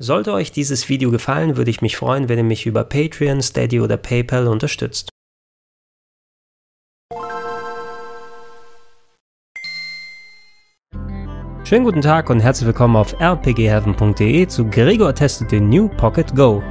[0.00, 3.80] Sollte euch dieses Video gefallen, würde ich mich freuen, wenn ihr mich über Patreon, Steady
[3.80, 5.10] oder PayPal unterstützt.
[11.64, 16.62] Schönen guten Tag und herzlich willkommen auf rpgheaven.de zu Gregor testet den New Pocket Go.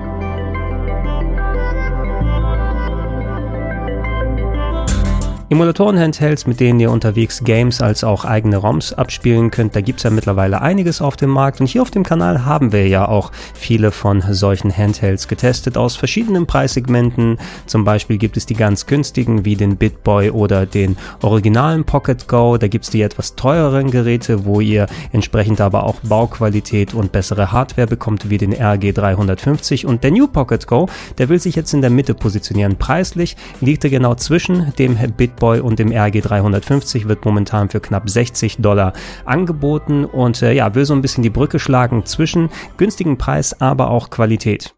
[5.50, 10.10] Emulatoren-Handhelds, mit denen ihr unterwegs Games als auch eigene ROMs abspielen könnt, da gibt's ja
[10.10, 13.92] mittlerweile einiges auf dem Markt und hier auf dem Kanal haben wir ja auch viele
[13.92, 17.38] von solchen Handhelds getestet aus verschiedenen Preissegmenten.
[17.66, 22.58] Zum Beispiel gibt es die ganz günstigen wie den BitBoy oder den originalen Pocket Go.
[22.58, 27.88] Da gibt's die etwas teureren Geräte, wo ihr entsprechend aber auch Bauqualität und bessere Hardware
[27.88, 31.90] bekommt wie den RG350 und der New Pocket Go, der will sich jetzt in der
[31.90, 32.76] Mitte positionieren.
[32.76, 37.80] Preislich liegt er genau zwischen dem BitBoy Boy und dem RG 350 wird momentan für
[37.80, 38.94] knapp 60 Dollar
[39.26, 43.90] angeboten und äh, ja, will so ein bisschen die Brücke schlagen zwischen günstigen Preis, aber
[43.90, 44.77] auch Qualität.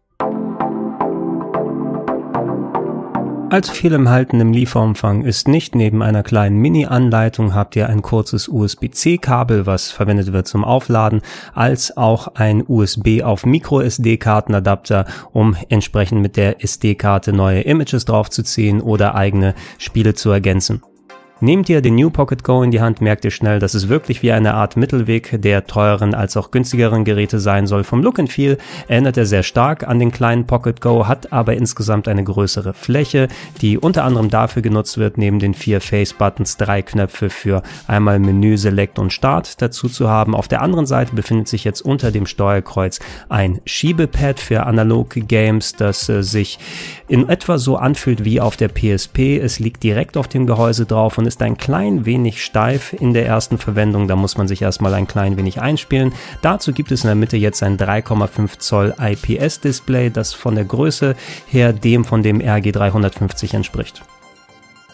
[3.50, 5.74] Allzu viel im Halten im Lieferumfang ist nicht.
[5.74, 11.20] Neben einer kleinen Mini-Anleitung habt ihr ein kurzes USB-C-Kabel, was verwendet wird zum Aufladen,
[11.52, 19.16] als auch ein USB auf Micro-SD-Kartenadapter, um entsprechend mit der SD-Karte neue Images draufzuziehen oder
[19.16, 20.80] eigene Spiele zu ergänzen.
[21.42, 24.22] Nehmt ihr den New Pocket Go in die Hand, merkt ihr schnell, dass es wirklich
[24.22, 27.82] wie eine Art Mittelweg der teuren als auch günstigeren Geräte sein soll.
[27.82, 31.54] Vom Look and Feel erinnert er sehr stark an den kleinen Pocket Go, hat aber
[31.54, 33.28] insgesamt eine größere Fläche,
[33.62, 38.18] die unter anderem dafür genutzt wird, neben den vier Face Buttons drei Knöpfe für einmal
[38.18, 40.34] Menü, Select und Start dazu zu haben.
[40.34, 45.72] Auf der anderen Seite befindet sich jetzt unter dem Steuerkreuz ein Schiebepad für Analog Games,
[45.72, 46.58] das äh, sich
[47.08, 49.38] in etwa so anfühlt wie auf der PSP.
[49.38, 53.24] Es liegt direkt auf dem Gehäuse drauf und ist ein klein wenig steif in der
[53.24, 54.08] ersten Verwendung.
[54.08, 56.12] Da muss man sich erstmal ein klein wenig einspielen.
[56.42, 61.14] Dazu gibt es in der Mitte jetzt ein 3,5 Zoll IPS-Display, das von der Größe
[61.46, 64.02] her dem von dem RG350 entspricht.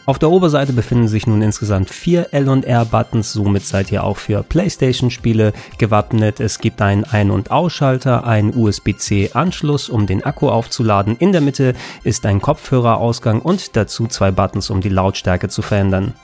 [0.04, 5.52] Auf der Oberseite befinden sich nun insgesamt vier L&R-Buttons, somit seid ihr auch für Playstation-Spiele
[5.78, 6.38] gewappnet.
[6.38, 11.16] Es gibt einen Ein- und Ausschalter, einen USB-C-Anschluss, um den Akku aufzuladen.
[11.16, 11.74] In der Mitte
[12.04, 16.14] ist ein Kopfhörerausgang und dazu zwei Buttons, um die Lautstärke zu verändern.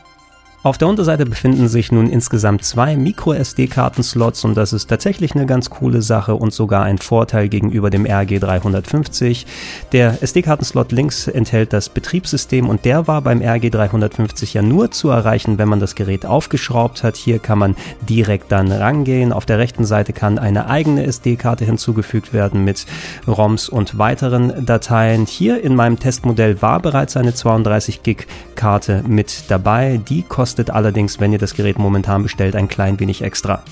[0.65, 5.71] Auf der Unterseite befinden sich nun insgesamt zwei Micro-SD-Karten-Slots und das ist tatsächlich eine ganz
[5.71, 9.45] coole Sache und sogar ein Vorteil gegenüber dem RG350.
[9.91, 15.59] Der SD-Karten-Slot links enthält das Betriebssystem und der war beim RG350 ja nur zu erreichen,
[15.59, 17.17] wenn man das Gerät aufgeschraubt hat.
[17.17, 17.75] Hier kann man
[18.09, 19.33] direkt dann rangehen.
[19.33, 22.87] Auf der rechten Seite kann eine eigene SD-Karte hinzugefügt werden mit
[23.27, 25.27] ROMs und weiteren Dateien.
[25.27, 30.01] Hier in meinem Testmodell war bereits eine 32 Gig Karte mit dabei.
[30.09, 33.63] Die kostet kostet allerdings, wenn ihr das Gerät momentan bestellt, ein klein wenig extra.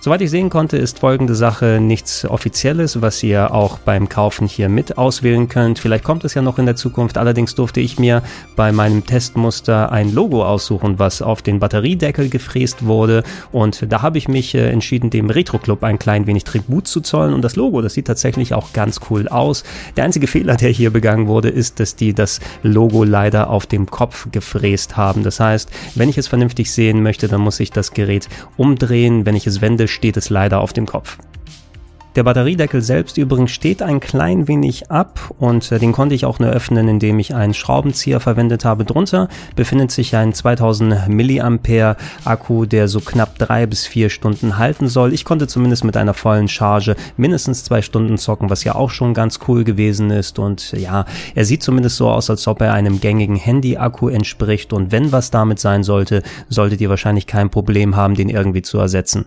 [0.00, 4.68] Soweit ich sehen konnte, ist folgende Sache nichts Offizielles, was ihr auch beim Kaufen hier
[4.68, 5.80] mit auswählen könnt.
[5.80, 7.18] Vielleicht kommt es ja noch in der Zukunft.
[7.18, 8.22] Allerdings durfte ich mir
[8.54, 13.24] bei meinem Testmuster ein Logo aussuchen, was auf den Batteriedeckel gefräst wurde.
[13.50, 17.00] Und da habe ich mich äh, entschieden, dem Retro Club ein klein wenig Tribut zu
[17.00, 17.34] zollen.
[17.34, 19.64] Und das Logo, das sieht tatsächlich auch ganz cool aus.
[19.96, 23.86] Der einzige Fehler, der hier begangen wurde, ist, dass die das Logo leider auf dem
[23.86, 25.24] Kopf gefräst haben.
[25.24, 29.26] Das heißt, wenn ich es vernünftig sehen möchte, dann muss ich das Gerät umdrehen.
[29.26, 31.18] Wenn ich es wende, steht es leider auf dem Kopf.
[32.18, 36.40] Der Batteriedeckel selbst übrigens steht ein klein wenig ab und äh, den konnte ich auch
[36.40, 38.84] nur öffnen, indem ich einen Schraubenzieher verwendet habe.
[38.84, 44.88] Drunter befindet sich ein 2000 mAh Akku, der so knapp drei bis vier Stunden halten
[44.88, 45.12] soll.
[45.12, 49.14] Ich konnte zumindest mit einer vollen Charge mindestens zwei Stunden zocken, was ja auch schon
[49.14, 50.40] ganz cool gewesen ist.
[50.40, 51.04] Und ja,
[51.36, 54.72] er sieht zumindest so aus, als ob er einem gängigen Handy-Akku entspricht.
[54.72, 58.78] Und wenn was damit sein sollte, solltet ihr wahrscheinlich kein Problem haben, den irgendwie zu
[58.78, 59.26] ersetzen.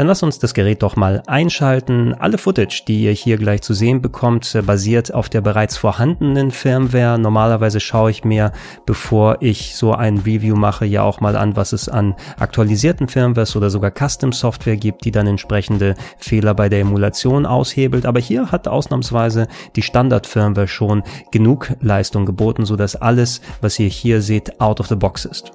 [0.00, 2.14] Dann lasst uns das Gerät doch mal einschalten.
[2.14, 7.18] Alle Footage, die ihr hier gleich zu sehen bekommt, basiert auf der bereits vorhandenen Firmware.
[7.18, 8.52] Normalerweise schaue ich mir,
[8.86, 13.54] bevor ich so ein Review mache, ja auch mal an, was es an aktualisierten Firmwares
[13.56, 18.06] oder sogar Custom Software gibt, die dann entsprechende Fehler bei der Emulation aushebelt.
[18.06, 24.22] Aber hier hat ausnahmsweise die Standard-Firmware schon genug Leistung geboten, sodass alles, was ihr hier
[24.22, 25.52] seht, out of the box ist.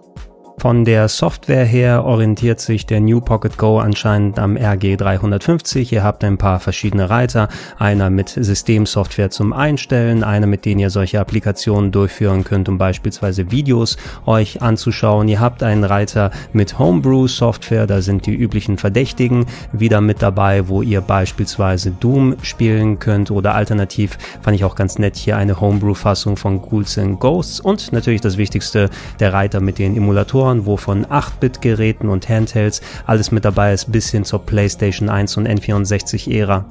[0.57, 5.91] Von der Software her orientiert sich der New Pocket Go anscheinend am RG350.
[5.93, 7.49] Ihr habt ein paar verschiedene Reiter.
[7.77, 13.51] Einer mit Systemsoftware zum Einstellen, einer mit denen ihr solche Applikationen durchführen könnt, um beispielsweise
[13.51, 15.27] Videos euch anzuschauen.
[15.27, 20.67] Ihr habt einen Reiter mit Homebrew Software, da sind die üblichen Verdächtigen wieder mit dabei,
[20.67, 25.59] wo ihr beispielsweise Doom spielen könnt oder alternativ fand ich auch ganz nett hier eine
[25.59, 30.44] Homebrew Fassung von Ghouls and Ghosts und natürlich das wichtigste, der Reiter mit den Emulatoren
[30.45, 35.37] Emulatoren, wo von 8-Bit-Geräten und Handhelds alles mit dabei ist, bis hin zur PlayStation 1
[35.37, 36.65] und N64-Ära.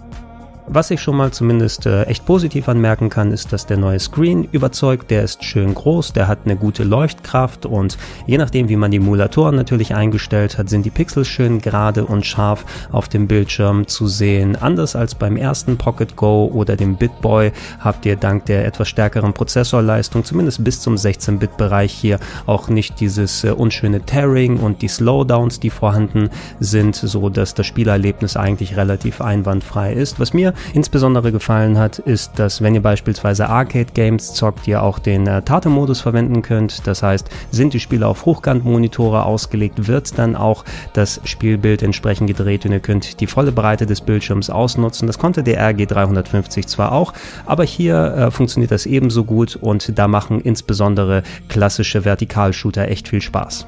[0.66, 4.44] Was ich schon mal zumindest äh, echt positiv anmerken kann, ist, dass der neue Screen
[4.50, 5.11] überzeugt.
[5.11, 8.96] Der ist schön groß, der hat eine gute Leuchtkraft und je nachdem, wie man die
[8.96, 14.06] Emulatoren natürlich eingestellt hat, sind die Pixels schön gerade und scharf auf dem Bildschirm zu
[14.06, 14.56] sehen.
[14.56, 19.34] Anders als beim ersten Pocket Go oder dem BitBoy habt ihr dank der etwas stärkeren
[19.34, 25.61] Prozessorleistung zumindest bis zum 16-Bit-Bereich hier auch nicht dieses äh, unschöne Tearing und die Slowdowns,
[25.61, 30.19] die vorhanden sind, so dass das Spielerlebnis eigentlich relativ einwandfrei ist.
[30.19, 35.27] Was mir insbesondere gefallen hat, ist, dass wenn ihr beispielsweise Arcade-Games zockt, ihr auch den
[35.27, 36.87] äh, Tate-Modus verwenden könnt.
[36.87, 42.65] Das heißt, sind die Spiele auf Hochkantmonitore ausgelegt, wird dann auch das Spielbild entsprechend gedreht
[42.65, 45.06] und ihr könnt die volle Breite des Bildschirms ausnutzen.
[45.06, 47.12] Das konnte der RG350 zwar auch,
[47.47, 53.23] aber hier äh, funktioniert das ebenso gut und da machen insbesondere klassische Vertikalshooter echt viel
[53.23, 53.67] Spaß.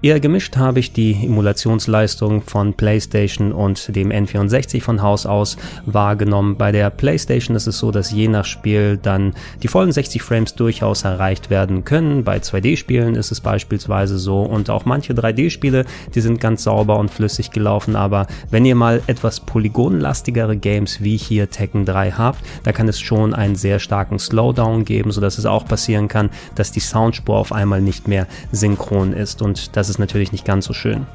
[0.00, 5.56] Eher gemischt habe ich die Emulationsleistung von PlayStation und dem N64 von Haus aus
[5.86, 6.56] wahrgenommen.
[6.56, 10.54] Bei der PlayStation ist es so, dass je nach Spiel dann die vollen 60 Frames
[10.54, 12.22] durchaus erreicht werden können.
[12.22, 15.84] Bei 2D-Spielen ist es beispielsweise so und auch manche 3D-Spiele,
[16.14, 17.96] die sind ganz sauber und flüssig gelaufen.
[17.96, 23.00] Aber wenn ihr mal etwas polygonlastigere Games wie hier Tekken 3 habt, da kann es
[23.00, 27.50] schon einen sehr starken Slowdown geben, sodass es auch passieren kann, dass die Soundspur auf
[27.50, 31.06] einmal nicht mehr synchron ist und das das ist natürlich nicht ganz so schön.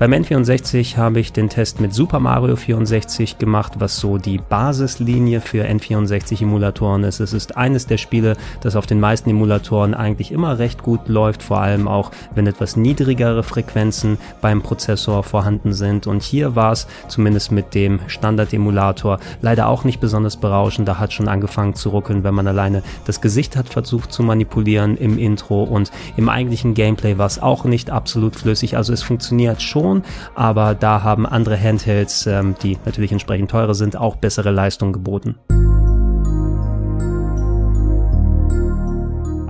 [0.00, 5.42] Beim N64 habe ich den Test mit Super Mario 64 gemacht, was so die Basislinie
[5.42, 7.20] für N64-Emulatoren ist.
[7.20, 11.42] Es ist eines der Spiele, das auf den meisten Emulatoren eigentlich immer recht gut läuft,
[11.42, 16.06] vor allem auch, wenn etwas niedrigere Frequenzen beim Prozessor vorhanden sind.
[16.06, 20.88] Und hier war es zumindest mit dem Standard-Emulator leider auch nicht besonders berauschend.
[20.88, 24.96] Da hat schon angefangen zu ruckeln, wenn man alleine das Gesicht hat versucht zu manipulieren
[24.96, 28.78] im Intro und im eigentlichen Gameplay war es auch nicht absolut flüssig.
[28.78, 30.02] Also es funktioniert schon schon,
[30.34, 35.36] aber da haben andere Handhelds, ähm, die natürlich entsprechend teurer sind, auch bessere Leistung geboten.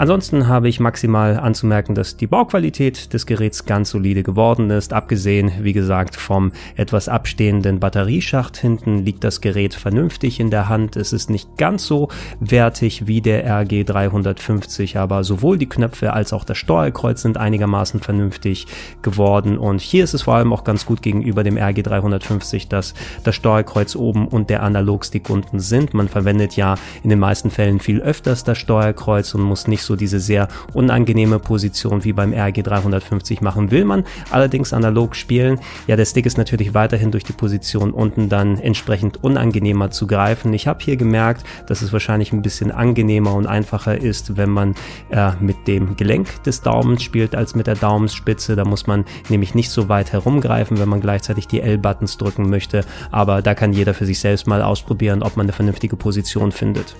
[0.00, 4.94] Ansonsten habe ich maximal anzumerken, dass die Bauqualität des Geräts ganz solide geworden ist.
[4.94, 10.96] Abgesehen, wie gesagt, vom etwas abstehenden Batterieschacht hinten liegt das Gerät vernünftig in der Hand.
[10.96, 12.08] Es ist nicht ganz so
[12.40, 18.68] wertig wie der RG350, aber sowohl die Knöpfe als auch das Steuerkreuz sind einigermaßen vernünftig
[19.02, 19.58] geworden.
[19.58, 23.96] Und hier ist es vor allem auch ganz gut gegenüber dem RG350, dass das Steuerkreuz
[23.96, 25.92] oben und der Analogstick unten sind.
[25.92, 29.89] Man verwendet ja in den meisten Fällen viel öfters das Steuerkreuz und muss nicht so
[29.96, 33.70] diese sehr unangenehme Position wie beim RG 350 machen.
[33.70, 38.28] Will man allerdings analog spielen, ja, der Stick ist natürlich weiterhin durch die Position unten
[38.28, 40.52] dann entsprechend unangenehmer zu greifen.
[40.52, 44.74] Ich habe hier gemerkt, dass es wahrscheinlich ein bisschen angenehmer und einfacher ist, wenn man
[45.10, 48.56] äh, mit dem Gelenk des Daumens spielt als mit der Daumenspitze.
[48.56, 52.84] Da muss man nämlich nicht so weit herumgreifen, wenn man gleichzeitig die L-Buttons drücken möchte.
[53.10, 56.94] Aber da kann jeder für sich selbst mal ausprobieren, ob man eine vernünftige Position findet.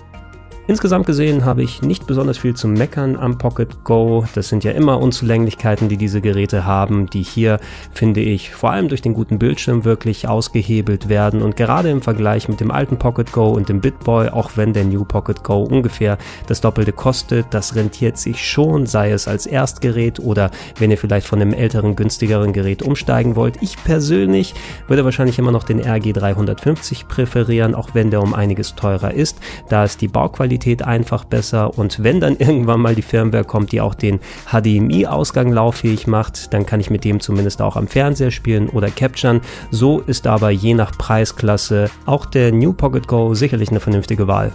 [0.67, 4.25] Insgesamt gesehen habe ich nicht besonders viel zu meckern am Pocket Go.
[4.35, 7.59] Das sind ja immer Unzulänglichkeiten, die diese Geräte haben, die hier,
[7.91, 11.41] finde ich, vor allem durch den guten Bildschirm wirklich ausgehebelt werden.
[11.41, 14.85] Und gerade im Vergleich mit dem alten Pocket Go und dem BitBoy, auch wenn der
[14.85, 20.19] New Pocket Go ungefähr das Doppelte kostet, das rentiert sich schon, sei es als Erstgerät
[20.19, 23.61] oder wenn ihr vielleicht von einem älteren, günstigeren Gerät umsteigen wollt.
[23.61, 24.53] Ich persönlich
[24.87, 29.39] würde wahrscheinlich immer noch den RG350 präferieren, auch wenn der um einiges teurer ist.
[29.67, 33.71] Da ist die Bauqualität Bildqualität einfach besser und wenn dann irgendwann mal die Firmware kommt,
[33.71, 34.19] die auch den
[34.51, 39.41] HDMI-Ausgang lauffähig macht, dann kann ich mit dem zumindest auch am Fernseher spielen oder capturen.
[39.71, 44.51] So ist aber je nach Preisklasse auch der New Pocket Go sicherlich eine vernünftige Wahl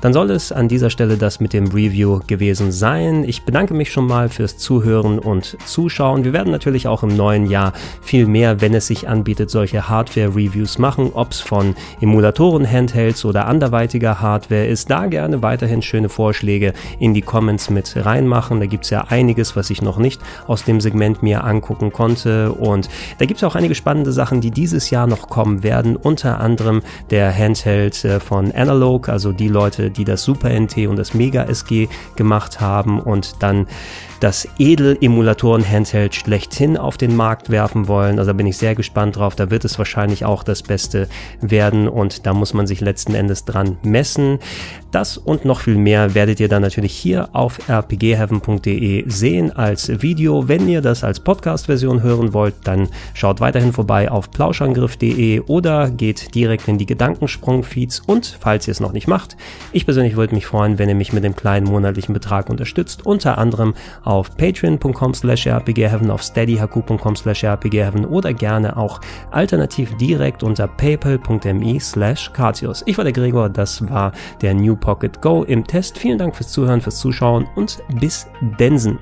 [0.00, 3.24] dann soll es an dieser Stelle das mit dem Review gewesen sein.
[3.24, 6.24] Ich bedanke mich schon mal fürs Zuhören und Zuschauen.
[6.24, 7.72] Wir werden natürlich auch im neuen Jahr
[8.02, 13.46] viel mehr, wenn es sich anbietet, solche Hardware-Reviews machen, ob es von Emulatoren, Handhelds oder
[13.46, 14.90] anderweitiger Hardware ist.
[14.90, 18.60] Da gerne weiterhin schöne Vorschläge in die Comments mit reinmachen.
[18.60, 22.52] Da gibt es ja einiges, was ich noch nicht aus dem Segment mir angucken konnte.
[22.52, 25.96] Und da gibt es auch einige spannende Sachen, die dieses Jahr noch kommen werden.
[25.96, 30.96] Unter anderem der Handheld äh, von Analog, also die Leute, die das Super NT und
[30.96, 33.66] das Mega SG gemacht haben und dann
[34.24, 38.18] das Edel-Emulatoren-Handheld schlechthin auf den Markt werfen wollen.
[38.18, 39.36] Also da bin ich sehr gespannt drauf.
[39.36, 41.08] Da wird es wahrscheinlich auch das Beste
[41.42, 44.38] werden und da muss man sich letzten Endes dran messen.
[44.92, 50.48] Das und noch viel mehr werdet ihr dann natürlich hier auf rpgheaven.de sehen als Video.
[50.48, 56.34] Wenn ihr das als Podcast-Version hören wollt, dann schaut weiterhin vorbei auf plauschangriff.de oder geht
[56.34, 59.36] direkt in die Gedankensprung-Feeds und falls ihr es noch nicht macht,
[59.72, 63.36] ich persönlich würde mich freuen, wenn ihr mich mit dem kleinen monatlichen Betrag unterstützt, unter
[63.36, 70.42] anderem auf auf patreon.com slash rpgheaven, auf steadyhaku.com slash rpgheaven oder gerne auch alternativ direkt
[70.42, 72.30] unter paypal.me slash
[72.86, 75.98] Ich war der Gregor, das war der New Pocket Go im Test.
[75.98, 78.26] Vielen Dank fürs Zuhören, fürs Zuschauen und bis
[78.58, 78.98] Densen.